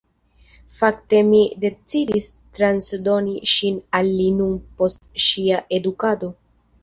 [0.75, 6.33] Fakte mi decidis transdoni ŝin al li nun post ŝia edukado.